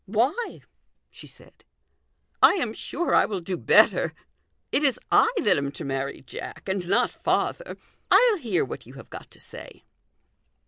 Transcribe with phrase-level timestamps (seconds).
[0.07, 0.61] "Why?"
[1.11, 1.63] she said.
[2.41, 4.15] "I am sure I will do better.
[4.71, 7.77] It is I that am to marry Jack, and not father.
[8.09, 9.83] I'll hear what you have got to say."